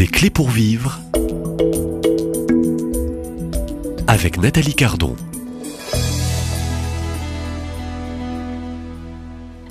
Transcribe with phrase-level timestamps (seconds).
[0.00, 0.98] Des clés pour vivre
[4.06, 5.14] avec Nathalie Cardon.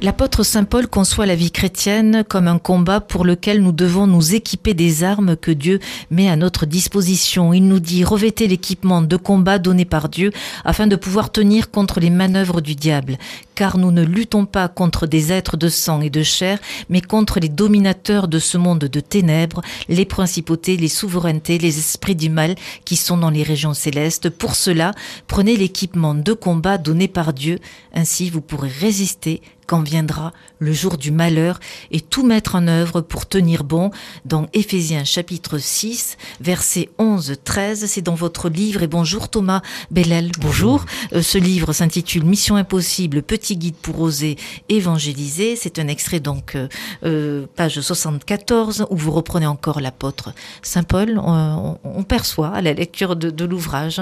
[0.04, 4.36] L'apôtre Saint Paul conçoit la vie chrétienne comme un combat pour lequel nous devons nous
[4.36, 5.80] équiper des armes que Dieu
[6.12, 7.52] met à notre disposition.
[7.52, 10.32] Il nous dit revêtez l'équipement de combat donné par Dieu
[10.64, 13.18] afin de pouvoir tenir contre les manœuvres du diable.
[13.60, 17.42] Car nous ne luttons pas contre des êtres de sang et de chair, mais contre
[17.42, 22.56] les dominateurs de ce monde de ténèbres, les principautés, les souverainetés, les esprits du mal
[22.86, 24.30] qui sont dans les régions célestes.
[24.30, 24.94] Pour cela,
[25.28, 27.60] prenez l'équipement de combat donné par Dieu.
[27.94, 31.60] Ainsi, vous pourrez résister quand viendra le jour du malheur
[31.92, 33.92] et tout mettre en œuvre pour tenir bon.
[34.26, 38.82] Dans Éphésiens chapitre 6, versets 11-13, c'est dans votre livre.
[38.82, 40.86] Et bonjour Thomas Bellel, bonjour.
[41.14, 44.38] Euh, ce livre s'intitule Mission impossible, petit guide pour oser
[44.70, 45.56] évangéliser.
[45.56, 46.68] C'est un extrait donc euh,
[47.04, 51.20] euh, page 74 où vous reprenez encore l'apôtre Saint Paul.
[51.24, 54.02] On, perçoit à la lecture de, de l'ouvrage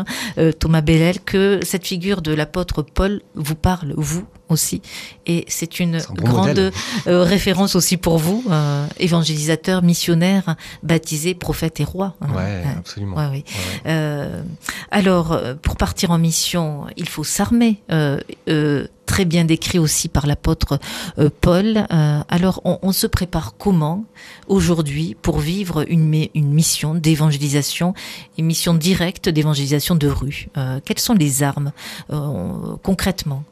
[0.60, 4.82] Thomas Bellel que cette figure de l'apôtre Paul vous parle, vous aussi.
[5.26, 6.72] Et c'est une grande
[7.08, 12.16] euh, référence aussi pour vous, euh, évangélisateur, missionnaire, baptisé, prophète et roi.
[12.22, 12.28] Hein.
[12.36, 13.18] Ouais, absolument.
[13.18, 13.44] Ouais, oui.
[13.86, 14.42] Euh,
[14.92, 17.82] alors, euh, pour partir en mission, il faut s'armer.
[17.92, 18.20] Euh,
[19.06, 20.80] très bien décrit aussi par l'apôtre
[21.40, 21.86] Paul.
[21.90, 24.04] alors, on, on, se prépare comment
[24.48, 27.94] aujourd'hui pour vivre une, une mission d'évangélisation,
[28.38, 30.50] une mission directe d'évangélisation de rue
[30.84, 31.72] Quelles sont les armes
[32.84, 33.46] concrètement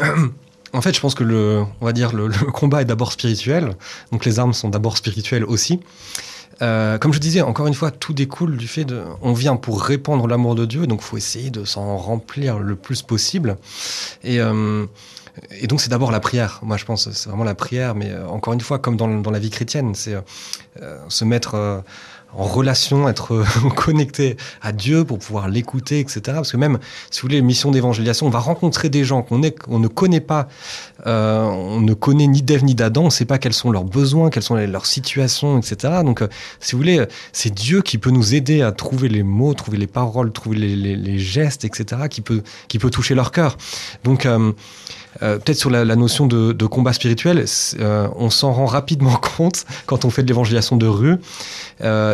[0.72, 3.76] en fait, je pense que le, on va dire, le, combat est d'abord spirituel.
[4.12, 5.80] Donc les armes sont d'abord spirituelles aussi.
[6.62, 9.82] Euh, comme je disais, encore une fois, tout découle du fait de, on vient pour
[9.82, 13.56] répandre l'amour de Dieu, donc faut essayer de s'en remplir le plus possible.
[14.22, 14.84] Et, euh,
[15.58, 16.60] et donc c'est d'abord la prière.
[16.62, 17.94] Moi, je pense, c'est vraiment la prière.
[17.94, 20.14] Mais euh, encore une fois, comme dans, dans la vie chrétienne, c'est
[20.82, 21.80] euh, se mettre euh,
[22.36, 23.44] en relation, être
[23.76, 26.20] connecté à Dieu pour pouvoir l'écouter, etc.
[26.26, 26.78] Parce que même,
[27.10, 30.48] si vous voulez, mission d'évangélisation, on va rencontrer des gens qu'on on ne connaît pas,
[31.06, 33.84] euh, on ne connaît ni d'Ève ni d'Adam, on ne sait pas quels sont leurs
[33.84, 35.94] besoins, quelles sont leurs situations, etc.
[36.04, 36.28] Donc, euh,
[36.60, 39.86] si vous voulez, c'est Dieu qui peut nous aider à trouver les mots, trouver les
[39.86, 43.56] paroles, trouver les, gestes, etc., qui peut, qui peut toucher leur cœur.
[44.04, 44.52] Donc, euh,
[45.20, 47.44] peut-être sur la, notion de, combat spirituel,
[47.78, 51.16] on s'en rend rapidement compte quand on fait de l'évangélisation de rue,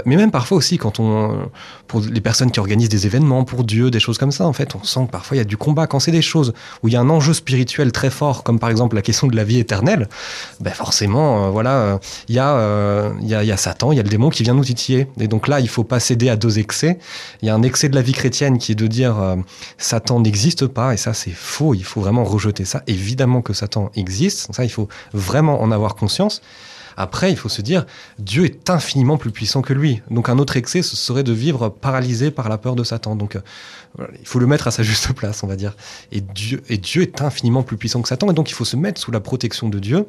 [0.06, 1.50] mais même parfois aussi quand on,
[1.87, 4.75] pour les personnes qui organisent des événements pour Dieu, des choses comme ça, en fait,
[4.75, 5.87] on sent que parfois il y a du combat.
[5.87, 8.71] Quand c'est des choses où il y a un enjeu spirituel très fort, comme par
[8.71, 10.09] exemple la question de la vie éternelle,
[10.61, 14.03] ben forcément, euh, voilà, il y, euh, y, a, y a Satan, il y a
[14.03, 15.09] le démon qui vient nous titiller.
[15.21, 16.99] Et donc là, il faut pas céder à deux excès.
[17.43, 19.37] Il y a un excès de la vie chrétienne qui est de dire euh,
[19.77, 22.83] Satan n'existe pas, et ça c'est faux, il faut vraiment rejeter ça.
[22.87, 26.43] Évidemment que Satan existe, ça il faut vraiment en avoir conscience.
[26.97, 27.84] Après, il faut se dire,
[28.19, 30.01] Dieu est infiniment plus puissant que lui.
[30.11, 33.17] Donc un autre excès, ce serait de vivre paralysé par la peur de Satan.
[33.17, 35.77] Donc euh, il faut le mettre à sa juste place, on va dire.
[36.12, 38.31] Et Dieu est infiniment plus puissant que Satan.
[38.31, 40.06] Et donc il faut se mettre sous la protection de Dieu.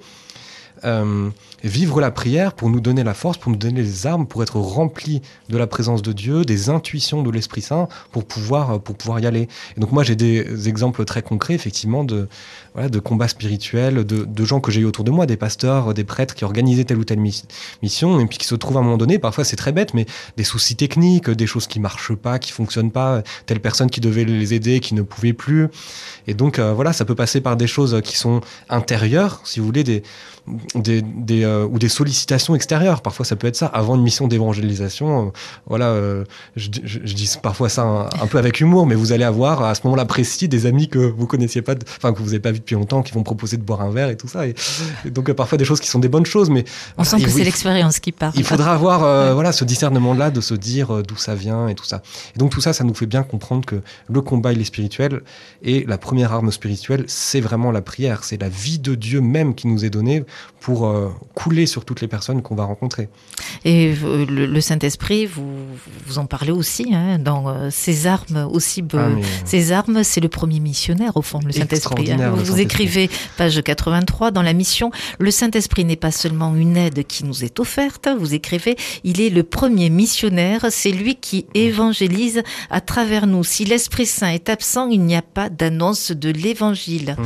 [0.83, 1.29] Euh,
[1.63, 4.59] vivre la prière pour nous donner la force, pour nous donner les armes, pour être
[4.59, 9.19] remplis de la présence de Dieu, des intuitions de l'Esprit Saint, pour pouvoir, pour pouvoir
[9.19, 9.47] y aller.
[9.75, 12.27] Et donc moi j'ai des exemples très concrets, effectivement, de,
[12.73, 15.95] voilà, de combats spirituels, de, de gens que j'ai eu autour de moi, des pasteurs,
[15.95, 17.19] des prêtres qui organisaient telle ou telle
[17.81, 20.05] mission, et puis qui se trouvent à un moment donné, parfois c'est très bête, mais
[20.37, 24.25] des soucis techniques, des choses qui marchent pas, qui fonctionnent pas, telle personne qui devait
[24.25, 25.69] les aider, qui ne pouvait plus.
[26.27, 29.65] Et donc euh, voilà, ça peut passer par des choses qui sont intérieures, si vous
[29.65, 30.03] voulez, des,
[30.75, 33.01] des, des euh, ou des sollicitations extérieures.
[33.01, 33.67] Parfois, ça peut être ça.
[33.67, 35.31] Avant une mission d'évangélisation, euh,
[35.67, 36.23] voilà, euh,
[36.55, 39.63] je, je, je, dis parfois ça un, un, peu avec humour, mais vous allez avoir
[39.63, 42.51] à ce moment-là précis des amis que vous connaissiez pas, enfin que vous n'avez pas
[42.51, 44.47] vu depuis longtemps, qui vont proposer de boire un verre et tout ça.
[44.47, 44.55] Et,
[45.05, 46.63] et donc parfois des choses qui sont des bonnes choses, mais
[46.97, 48.33] on sent que c'est l'expérience qui parle.
[48.35, 49.33] Il faudra avoir ouais.
[49.33, 52.01] voilà ce discernement-là de se dire d'où ça vient et tout ça.
[52.35, 55.21] Et donc tout ça, ça nous fait bien comprendre que le combat il est spirituel
[55.61, 59.55] et la première arme spirituelle, c'est vraiment la prière, c'est la vie de Dieu même
[59.55, 60.23] qui nous est donnée
[60.59, 63.09] pour euh, couler sur toutes les personnes qu'on va rencontrer.
[63.63, 65.53] Et le, le Saint-Esprit, vous,
[66.05, 68.83] vous en parlez aussi, hein, dans euh, ces armes aussi.
[68.93, 69.21] Ah, mais...
[69.45, 72.11] Ces armes, c'est le premier missionnaire, au fond, le Saint-Esprit.
[72.11, 72.31] Hein.
[72.31, 77.05] Vous, vous écrivez, page 83, dans la mission, le Saint-Esprit n'est pas seulement une aide
[77.05, 82.43] qui nous est offerte, vous écrivez, il est le premier missionnaire, c'est lui qui évangélise
[82.69, 83.43] à travers nous.
[83.43, 87.15] Si l'Esprit Saint est absent, il n'y a pas d'annonce de l'Évangile.
[87.17, 87.23] Mmh.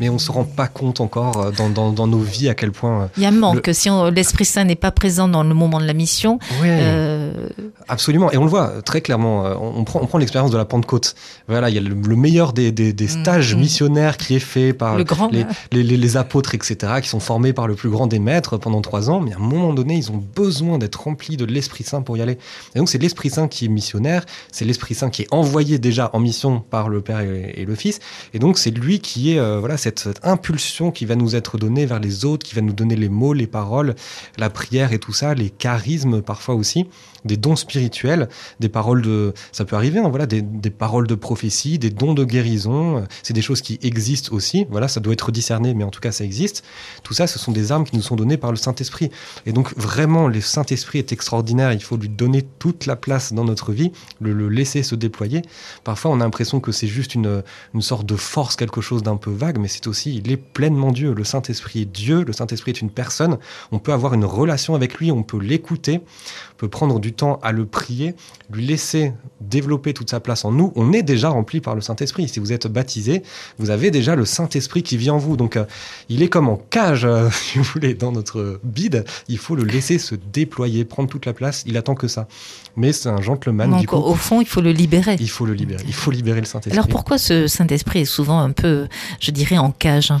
[0.00, 3.10] Mais on se rend pas compte encore dans, dans, dans nos vies à quel point.
[3.16, 3.66] Il y a un manque.
[3.66, 3.72] Le...
[3.72, 6.38] Si l'Esprit Saint n'est pas présent dans le moment de la mission.
[6.60, 6.78] Ouais.
[6.80, 7.48] Euh...
[7.88, 8.32] Absolument.
[8.32, 9.44] Et on le voit très clairement.
[9.60, 11.14] On prend, on prend l'expérience de la Pentecôte.
[11.48, 13.58] Voilà, il y a le, le meilleur des, des, des stages mmh.
[13.58, 17.20] missionnaires qui est fait par le grand, les, les, les, les, apôtres, etc., qui sont
[17.20, 19.20] formés par le plus grand des maîtres pendant trois ans.
[19.20, 22.22] Mais à un moment donné, ils ont besoin d'être remplis de l'Esprit Saint pour y
[22.22, 22.38] aller.
[22.74, 24.24] Et donc, c'est l'Esprit Saint qui est missionnaire.
[24.50, 27.74] C'est l'Esprit Saint qui est envoyé déjà en mission par le Père et, et le
[27.74, 28.00] Fils.
[28.32, 31.58] Et donc, c'est lui qui est, euh, voilà, cette, cette, impulsion qui va nous être
[31.58, 33.94] donnée vers les autres, qui va nous donner les mots, les paroles,
[34.38, 36.86] la prière et tout ça, les charismes parfois aussi,
[37.24, 38.28] des dons spirituels,
[38.60, 42.24] des paroles de, ça peut arriver, hein, voilà, des, paroles de prophétie, des dons de
[42.24, 43.04] guérison.
[43.22, 44.66] C'est des choses qui existent aussi.
[44.70, 46.64] Voilà, ça doit être discerné, mais en tout cas, ça existe.
[47.02, 49.10] Tout ça, ce sont des armes qui nous sont données par le Saint-Esprit.
[49.46, 51.72] Et donc, vraiment, le Saint-Esprit est extraordinaire.
[51.72, 55.42] Il faut lui donner toute la place dans notre vie, le, le laisser se déployer.
[55.84, 57.42] Parfois, on a l'impression que c'est juste une,
[57.74, 60.92] une sorte de force, quelque chose d'un peu vague, mais c'est aussi, il est pleinement
[60.92, 61.14] Dieu.
[61.14, 62.24] Le Saint-Esprit est Dieu.
[62.24, 63.38] Le Saint-Esprit est une personne.
[63.72, 67.38] On peut avoir une relation avec lui, on peut l'écouter, on peut prendre du temps
[67.42, 68.14] à le prier,
[68.50, 70.72] lui laisser développer toute sa place en nous.
[70.76, 72.28] On est déjà rempli par le Saint-Esprit.
[72.28, 73.22] Si vous êtes baptisé,
[73.58, 75.36] vous avez déjà le Saint-Esprit qui vit en vous.
[75.36, 75.64] Donc, euh,
[76.08, 79.04] il est comme en cage, euh, si vous voulez, dans notre bide.
[79.28, 81.62] Il faut le laisser se déployer, prendre toute la place.
[81.66, 82.28] Il attend que ça.
[82.76, 83.70] Mais c'est un gentleman.
[83.70, 85.16] Donc, du coup, au fond, il faut le libérer.
[85.20, 85.82] Il faut le libérer.
[85.86, 86.72] Il faut libérer le Saint-Esprit.
[86.72, 88.86] Alors, pourquoi ce Saint-Esprit est souvent un peu,
[89.20, 90.12] je dirais, en cage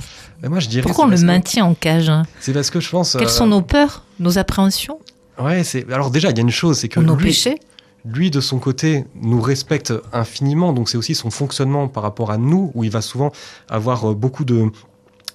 [0.42, 0.82] Mais moi, je dirais.
[0.82, 2.12] Pourquoi on le maintient en cage?
[2.40, 3.12] C'est parce que je pense.
[3.12, 3.30] Quelles euh...
[3.30, 4.98] sont nos peurs, nos appréhensions?
[5.38, 5.90] Ouais, c'est.
[5.92, 7.58] Alors déjà, il y a une chose, c'est que nos lui, péchés?
[8.04, 10.72] lui, de son côté, nous respecte infiniment.
[10.72, 13.32] Donc c'est aussi son fonctionnement par rapport à nous, où il va souvent
[13.68, 14.70] avoir beaucoup de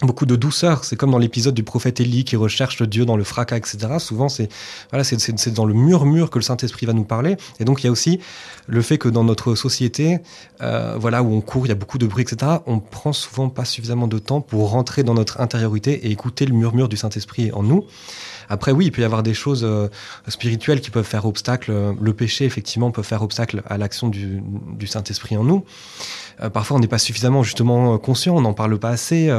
[0.01, 0.83] beaucoup de douceur.
[0.83, 3.77] C'est comme dans l'épisode du prophète Élie qui recherche Dieu dans le fracas, etc.
[3.99, 4.49] Souvent, c'est
[4.91, 5.05] voilà,
[5.55, 7.37] dans le murmure que le Saint-Esprit va nous parler.
[7.59, 8.19] Et donc, il y a aussi
[8.67, 10.19] le fait que dans notre société,
[10.61, 12.59] euh, voilà, où on court, il y a beaucoup de bruit, etc.
[12.65, 16.53] On prend souvent pas suffisamment de temps pour rentrer dans notre intériorité et écouter le
[16.53, 17.85] murmure du Saint-Esprit en nous.
[18.49, 19.87] Après, oui, il peut y avoir des choses euh,
[20.27, 21.73] spirituelles qui peuvent faire obstacle.
[21.99, 24.43] Le péché, effectivement, peut faire obstacle à l'action du,
[24.77, 25.65] du Saint-Esprit en nous.
[26.41, 29.29] Euh, parfois, on n'est pas suffisamment justement conscient, on n'en parle pas assez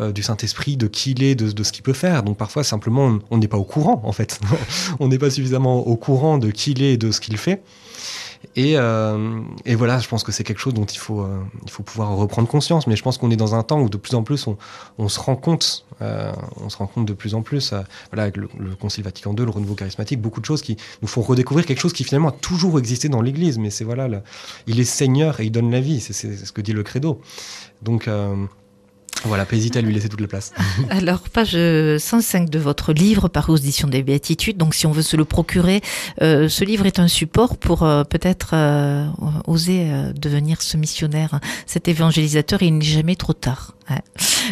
[0.00, 2.22] euh, du Saint-Esprit, de qui il est, de, ce qu'il peut faire.
[2.22, 4.40] Donc parfois, simplement, on n'est pas au courant, en fait.
[5.00, 7.62] on n'est pas suffisamment au courant de qui il est et de ce qu'il fait.
[8.56, 11.70] Et, euh, et, voilà, je pense que c'est quelque chose dont il faut, euh, il
[11.70, 12.86] faut pouvoir reprendre conscience.
[12.86, 14.46] Mais je pense qu'on est dans un temps où de plus en plus
[14.98, 17.80] on, se rend compte, euh, on se rend compte de plus en plus, euh,
[18.10, 21.08] voilà, avec le, le, Concile Vatican II, le renouveau charismatique, beaucoup de choses qui nous
[21.08, 23.58] font redécouvrir quelque chose qui finalement a toujours existé dans l'Église.
[23.58, 24.08] Mais c'est voilà,
[24.66, 26.00] il est Seigneur et il donne la vie.
[26.00, 27.20] C'est ce que dit le Credo.
[27.82, 28.34] Donc euh,
[29.24, 30.52] voilà, pas hésiter à lui laisser toute la place.
[30.90, 31.56] Alors, page
[31.98, 34.56] 105 de votre livre, par audition des Béatitudes.
[34.56, 35.80] Donc, si on veut se le procurer,
[36.22, 39.06] euh, ce livre est un support pour euh, peut-être euh,
[39.46, 42.62] oser devenir ce missionnaire, cet évangélisateur.
[42.62, 43.74] il n'est jamais trop tard.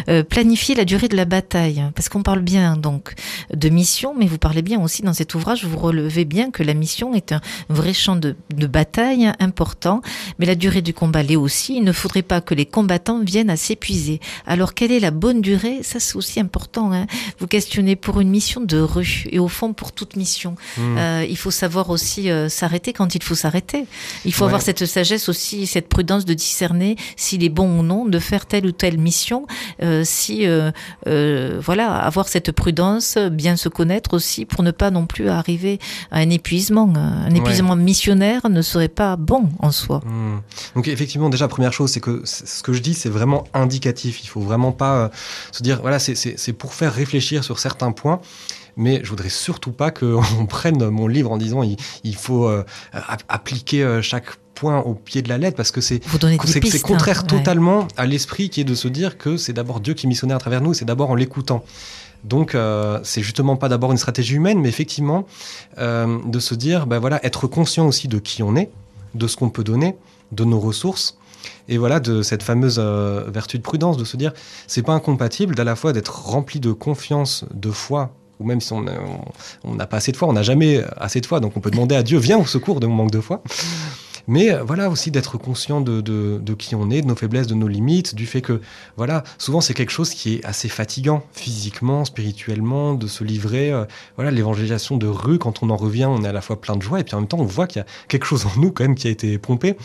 [0.09, 3.13] Euh, planifier la durée de la bataille, parce qu'on parle bien donc
[3.53, 6.73] de mission, mais vous parlez bien aussi dans cet ouvrage, vous relevez bien que la
[6.73, 10.01] mission est un vrai champ de, de bataille important,
[10.39, 11.77] mais la durée du combat l'est aussi.
[11.77, 14.19] Il ne faudrait pas que les combattants viennent à s'épuiser.
[14.45, 15.79] Alors quelle est la bonne durée?
[15.83, 16.91] Ça c'est aussi important.
[16.91, 17.07] Hein
[17.39, 20.97] vous questionnez pour une mission de rue et au fond pour toute mission, mmh.
[20.97, 23.85] euh, il faut savoir aussi euh, s'arrêter quand il faut s'arrêter.
[24.25, 24.49] Il faut ouais.
[24.49, 28.45] avoir cette sagesse aussi, cette prudence de discerner s'il est bon ou non de faire
[28.45, 29.45] telle ou telle mission
[29.81, 30.71] euh, si euh,
[31.07, 35.79] euh, voilà avoir cette prudence, bien se connaître aussi pour ne pas non plus arriver
[36.11, 36.91] à un épuisement.
[36.95, 37.81] Un épuisement ouais.
[37.81, 40.01] missionnaire ne serait pas bon en soi.
[40.05, 40.41] Mmh.
[40.75, 44.23] Donc effectivement, déjà première chose, c'est que ce que je dis, c'est vraiment indicatif.
[44.23, 45.09] Il faut vraiment pas euh,
[45.51, 48.21] se dire voilà, c'est pour faire réfléchir sur certains points
[48.77, 52.63] mais je voudrais surtout pas qu'on prenne mon livre en disant il, il faut euh,
[53.27, 56.01] appliquer euh, chaque point au pied de la lettre parce que c'est
[56.45, 59.93] c'est contraire hein, totalement à l'esprit qui est de se dire que c'est d'abord Dieu
[59.93, 61.63] qui missionnait à travers nous c'est d'abord en l'écoutant.
[62.23, 65.25] Donc euh, c'est justement pas d'abord une stratégie humaine mais effectivement
[65.77, 68.69] euh, de se dire ben voilà être conscient aussi de qui on est
[69.13, 69.95] de ce qu'on peut donner
[70.31, 71.17] de nos ressources.
[71.69, 74.33] Et voilà de cette fameuse euh, vertu de prudence de se dire
[74.65, 78.73] c'est pas incompatible d'à la fois d'être rempli de confiance de foi ou même si
[78.73, 78.93] on n'a
[79.63, 81.71] on, on pas assez de foi, on n'a jamais assez de foi, donc on peut
[81.71, 83.41] demander à Dieu, viens au secours de mon manque de foi.
[84.27, 87.53] Mais euh, voilà aussi d'être conscient de, de, qui on est, de nos faiblesses, de
[87.55, 88.61] nos limites, du fait que
[88.97, 93.71] voilà, souvent c'est quelque chose qui est assez fatigant physiquement, spirituellement, de se livrer.
[93.71, 96.75] Euh, voilà, l'évangélisation de rue, quand on en revient, on est à la fois plein
[96.75, 98.59] de joie et puis en même temps on voit qu'il y a quelque chose en
[98.59, 99.77] nous quand même qui a été pompé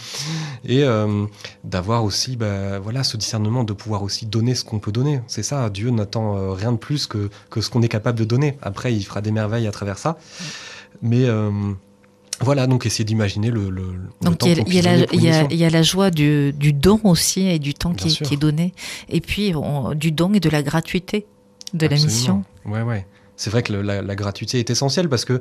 [0.65, 1.27] et euh,
[1.65, 5.21] d'avoir aussi bah, voilà ce discernement de pouvoir aussi donner ce qu'on peut donner.
[5.29, 8.59] C'est ça, Dieu n'attend rien de plus que, que ce qu'on est capable de donner.
[8.63, 10.19] Après, il fera des merveilles à travers ça.
[11.01, 11.27] Mais
[12.41, 14.89] Voilà, donc essayer d'imaginer le, le, le Donc temps il y, a- qu'on il y
[14.89, 18.75] a puisse la- joie du, du don aussi et du temps qui, est donné.
[19.09, 21.27] Et puis on- du don et de la gratuité
[21.75, 22.45] de la mission.
[22.65, 23.07] Ouais, ouais.
[23.37, 25.41] C'est vrai que le- la, la gratuité est essentielle parce que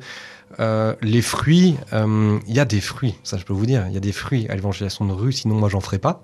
[0.60, 3.94] euh, les fruits, euh, il y a des fruits, ça je peux vous dire, il
[3.94, 6.24] y a des fruits à l'évangélisation de rue, sinon moi j'en ferai pas.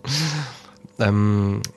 [1.01, 1.57] Euh,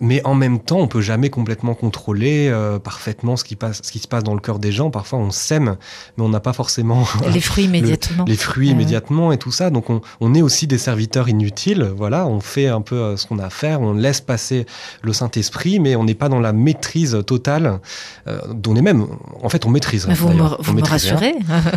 [0.00, 3.92] mais en même temps, on peut jamais complètement contrôler euh, parfaitement ce qui, passe, ce
[3.92, 4.90] qui se passe dans le cœur des gens.
[4.90, 5.76] Parfois, on sème,
[6.16, 8.24] mais on n'a pas forcément Les fruits immédiatement.
[8.26, 8.72] les fruits Ouais.
[8.72, 9.70] immédiatement et tout ça.
[9.70, 11.90] Donc on, on est aussi des serviteurs inutiles.
[11.96, 14.66] Voilà, on fait un peu euh, ce qu'on a à faire, on laisse passer
[15.02, 17.80] le Saint-Esprit, mais on n'est pas dans la maîtrise totale.
[18.26, 19.06] Euh, dont on est même,
[19.42, 20.06] en fait, on maîtrise.
[20.08, 21.34] Mais vous me, vous on rassurez.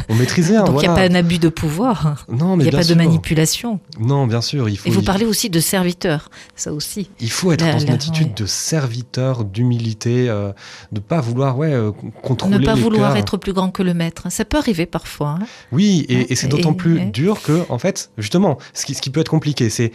[0.10, 0.64] On maîtrise rien.
[0.66, 2.26] Donc il n'y a pas un abus de pouvoir.
[2.32, 3.80] Non, Il mais n'y a pas de manipulation.
[4.00, 4.88] Non, bien sûr, il faut.
[4.90, 6.30] Et vous il- parlez aussi de serviteur.
[6.56, 7.10] Ça aussi.
[7.20, 7.74] Il faut être la-
[8.10, 8.34] attitude ouais.
[8.36, 10.52] de serviteur, d'humilité, euh,
[10.92, 13.18] de pas vouloir ouais, euh, contrôler Ne pas les vouloir cœurs.
[13.22, 14.32] être plus grand que le maître.
[14.32, 15.38] Ça peut arriver parfois.
[15.42, 15.46] hein.
[15.72, 18.94] Oui, Hein, et, et c'est d'autant plus et- dur que, en fait, justement, ce qui,
[18.94, 19.92] ce qui peut être compliqué, c'est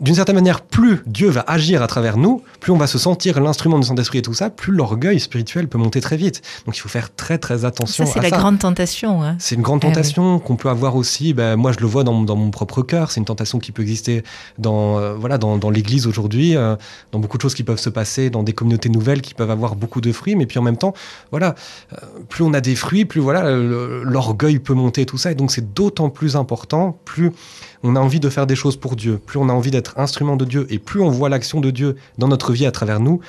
[0.00, 3.40] d'une certaine manière, plus Dieu va agir à travers nous, plus on va se sentir
[3.40, 6.40] l'instrument du Saint-Esprit et tout ça, plus l'orgueil spirituel peut monter très vite.
[6.66, 8.36] Donc il faut faire très très attention Ça, c'est la ça.
[8.36, 9.22] grande tentation.
[9.24, 9.34] hein.
[9.40, 9.92] C'est une grande Eh oui.
[9.92, 11.34] tentation qu'on peut avoir aussi.
[11.34, 13.10] Ben, moi, je le vois dans, dans mon propre cœur.
[13.10, 14.22] C'est une tentation qui peut exister
[14.56, 16.76] dans, euh, voilà, dans, dans l'Église aujourd'hui, euh,
[17.10, 19.74] dans beaucoup de choses qui peuvent se passer, dans des communautés nouvelles qui peuvent avoir
[19.74, 20.36] beaucoup de fruits.
[20.36, 20.94] Mais puis en même temps,
[21.32, 21.56] voilà,
[21.92, 21.96] euh,
[22.28, 25.32] plus on a des fruits, plus voilà, l'orgueil peut monter et tout ça.
[25.32, 27.32] Et donc c'est d'autant plus important, plus
[27.82, 30.36] on a envie de faire des choses pour Dieu, plus on a envie d'être instrument
[30.36, 33.20] de Dieu, et plus on voit l'action de Dieu dans notre vie à travers nous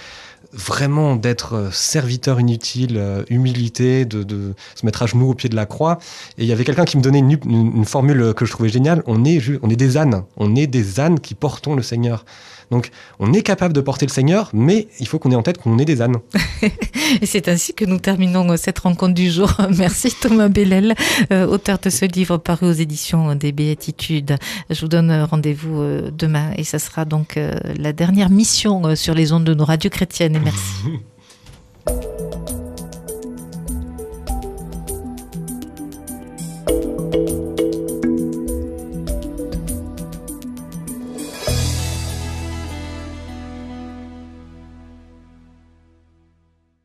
[0.51, 5.55] vraiment d'être euh, serviteur inutile, euh, humilité, de, se mettre à genoux au pied de
[5.55, 5.99] la croix.
[6.37, 9.03] Et il y avait quelqu'un qui me donnait une, une- formule que je trouvais géniale.
[9.05, 10.23] On est, on est des ânes.
[10.37, 12.25] On est des ânes qui portons le Seigneur.
[12.71, 15.57] Donc, on est capable de porter le Seigneur, mais il faut qu'on ait en tête
[15.57, 16.17] qu'on est des ânes.
[17.21, 19.51] Et c'est ainsi que nous terminons euh, cette rencontre du jour.
[19.77, 20.95] Merci Thomas Bellel,
[21.31, 24.37] euh, auteur de ce livre paru aux éditions des Béatitudes.
[24.69, 27.39] Je vous donne euh, rendez-vous demain et ça sera donc
[27.77, 30.35] la dernière mission sur les ondes de nos radios chrétiennes.
[30.35, 30.83] Et merci.